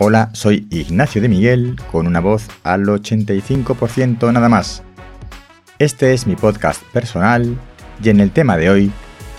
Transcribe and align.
Hola, 0.00 0.30
soy 0.32 0.68
Ignacio 0.70 1.20
de 1.20 1.28
Miguel, 1.28 1.74
con 1.90 2.06
una 2.06 2.20
voz 2.20 2.46
al 2.62 2.84
85% 2.84 4.32
nada 4.32 4.48
más. 4.48 4.84
Este 5.80 6.14
es 6.14 6.24
mi 6.24 6.36
podcast 6.36 6.84
personal 6.92 7.58
y 8.00 8.10
en 8.10 8.20
el 8.20 8.30
tema 8.30 8.56
de 8.56 8.70
hoy, 8.70 8.92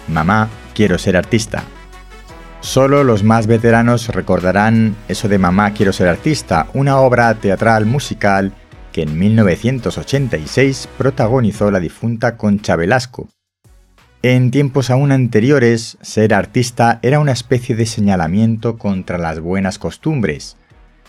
Mamá, 0.10 0.50
quiero 0.76 0.98
ser 0.98 1.16
artista. 1.16 1.64
Solo 2.60 3.06
los 3.06 3.24
más 3.24 3.48
veteranos 3.48 4.10
recordarán 4.10 4.98
eso 5.08 5.30
de 5.30 5.38
Mamá, 5.38 5.72
quiero 5.72 5.94
ser 5.94 6.10
artista, 6.10 6.68
una 6.74 6.98
obra 6.98 7.34
teatral 7.36 7.86
musical 7.86 8.52
que 8.92 9.04
en 9.04 9.18
1986 9.18 10.90
protagonizó 10.98 11.72
la 11.72 11.80
difunta 11.80 12.36
Concha 12.36 12.76
Velasco. 12.76 13.30
En 14.22 14.52
tiempos 14.52 14.90
aún 14.90 15.14
anteriores, 15.14 15.98
ser 16.02 16.34
artista 16.34 17.00
era 17.04 17.22
una 17.22 17.32
especie 17.32 17.78
de 17.78 17.86
señalamiento 17.86 18.78
contra 18.78 19.18
las 19.18 19.40
buenas 19.40 19.80
costumbres, 19.80 20.58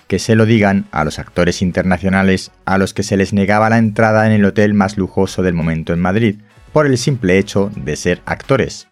que 0.06 0.20
se 0.20 0.37
lo 0.37 0.46
digan 0.46 0.87
a 0.92 1.02
los 1.02 1.18
actores 1.18 1.60
internacionales 1.60 2.52
a 2.66 2.78
los 2.78 2.95
que 2.95 3.02
se 3.02 3.16
les 3.16 3.32
negaba 3.32 3.68
la 3.68 3.78
entrada 3.78 4.27
en 4.27 4.32
el 4.32 4.45
hotel 4.45 4.74
más 4.74 4.96
lujoso 4.96 5.42
del 5.42 5.54
momento 5.54 5.92
en 5.92 5.98
Madrid, 5.98 6.37
por 6.73 6.87
el 6.87 6.96
simple 6.98 7.38
hecho 7.38 7.73
de 7.74 7.96
ser 7.96 8.23
actores. 8.27 8.87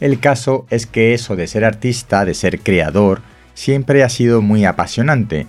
El 0.00 0.18
caso 0.18 0.66
es 0.68 0.86
que 0.86 1.14
eso 1.14 1.36
de 1.36 1.46
ser 1.46 1.64
artista, 1.64 2.24
de 2.24 2.34
ser 2.34 2.58
creador, 2.58 3.20
siempre 3.54 4.02
ha 4.02 4.08
sido 4.08 4.42
muy 4.42 4.64
apasionante. 4.64 5.46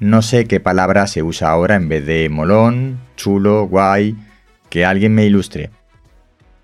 No 0.00 0.22
sé 0.22 0.46
qué 0.46 0.58
palabra 0.58 1.06
se 1.06 1.22
usa 1.22 1.50
ahora 1.50 1.76
en 1.76 1.88
vez 1.88 2.04
de 2.06 2.28
molón, 2.28 2.98
chulo, 3.14 3.68
guay, 3.68 4.16
que 4.68 4.84
alguien 4.84 5.14
me 5.14 5.26
ilustre. 5.26 5.70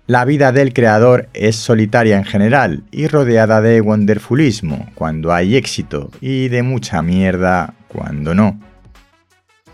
La 0.07 0.23
vida 0.23 0.53
del 0.53 0.71
creador 0.71 1.27
es 1.33 1.57
solitaria 1.57 2.15
en 2.15 2.23
general 2.23 2.83
y 2.91 3.07
rodeada 3.07 3.59
de 3.59 3.81
wonderfulismo 3.81 4.89
cuando 4.95 5.33
hay 5.33 5.57
éxito 5.57 6.11
y 6.21 6.47
de 6.47 6.63
mucha 6.63 7.01
mierda 7.01 7.73
cuando 7.89 8.33
no. 8.33 8.57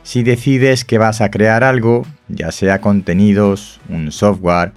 Si 0.02 0.23
decides 0.23 0.86
que 0.86 0.98
vas 0.98 1.22
a 1.22 1.30
crear 1.30 1.64
algo, 1.64 2.08
ya 2.30 2.52
sea 2.52 2.81
contenidos, 2.81 3.80
un 3.90 4.12
software, 4.12 4.73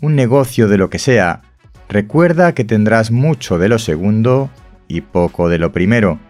un 0.00 0.14
negocio 0.14 0.68
de 0.68 0.78
lo 0.78 0.90
que 0.90 1.00
sea, 1.00 1.42
recuerda 1.88 2.54
que 2.54 2.62
tendrás 2.62 3.10
mucho 3.10 3.58
de 3.58 3.68
lo 3.68 3.80
segundo 3.80 4.48
y 4.86 5.00
poco 5.00 5.48
de 5.48 5.58
lo 5.58 5.72
primero. 5.72 6.20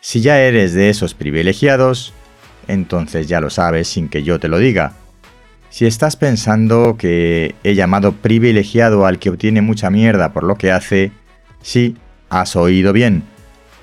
Si 0.00 0.20
ya 0.22 0.40
eres 0.40 0.74
de 0.74 0.90
esos 0.90 1.14
privilegiados, 1.14 2.12
entonces 2.66 3.28
ya 3.28 3.40
lo 3.40 3.48
sabes 3.48 3.86
sin 3.86 4.08
que 4.08 4.24
yo 4.24 4.40
te 4.40 4.48
lo 4.48 4.58
diga 4.58 4.92
si 5.72 5.86
estás 5.86 6.16
pensando 6.16 6.98
que 6.98 7.54
he 7.64 7.74
llamado 7.74 8.12
privilegiado 8.12 9.06
al 9.06 9.18
que 9.18 9.30
obtiene 9.30 9.62
mucha 9.62 9.88
mierda 9.88 10.34
por 10.34 10.44
lo 10.44 10.56
que 10.56 10.70
hace, 10.70 11.12
sí, 11.62 11.96
has 12.28 12.56
oído 12.56 12.92
bien. 12.92 13.22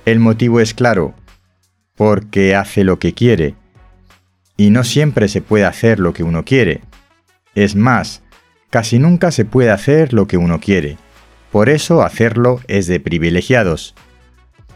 El 0.06 0.20
motivo 0.20 0.60
es 0.60 0.76
claro, 0.76 1.16
porque 1.96 2.56
hace 2.56 2.84
lo 2.84 3.00
que 3.00 3.16
quiere. 3.16 3.56
Y 4.56 4.70
no 4.70 4.84
siempre 4.84 5.28
se 5.30 5.42
puede 5.42 5.66
hacer 5.66 6.00
lo 6.00 6.14
que 6.14 6.22
uno 6.22 6.46
quiere. 6.46 6.82
Es 7.56 7.76
más, 7.76 8.22
casi 8.70 9.00
nunca 9.00 9.32
se 9.32 9.46
puede 9.46 9.72
hacer 9.72 10.14
lo 10.14 10.28
que 10.28 10.38
uno 10.38 10.60
quiere. 10.60 10.98
Por 11.52 11.70
eso 11.70 12.04
hacerlo 12.04 12.60
es 12.68 12.86
de 12.86 13.00
privilegiados, 13.00 13.96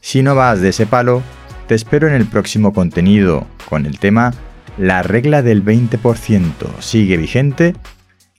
Si 0.00 0.22
no 0.22 0.36
vas 0.36 0.60
de 0.60 0.68
ese 0.68 0.86
palo, 0.86 1.20
te 1.66 1.74
espero 1.74 2.06
en 2.06 2.14
el 2.14 2.26
próximo 2.26 2.72
contenido 2.72 3.48
con 3.68 3.86
el 3.86 3.98
tema 3.98 4.32
La 4.78 5.02
regla 5.02 5.42
del 5.42 5.64
20% 5.64 6.78
sigue 6.78 7.16
vigente, 7.16 7.74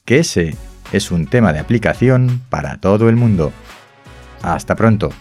que 0.06 0.20
ese 0.20 0.56
es 0.94 1.12
un 1.12 1.28
tema 1.28 1.52
de 1.52 1.60
aplicación 1.60 2.42
para 2.50 2.78
todo 2.78 3.10
el 3.10 3.18
mundo. 3.18 3.52
Hasta 4.42 4.76
pronto. 4.76 5.12